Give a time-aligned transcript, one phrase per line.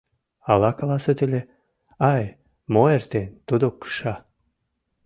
[0.51, 1.41] —Ала каласет ыле—
[2.11, 2.23] Ай,
[2.73, 4.15] мо эртен, тудо кыша.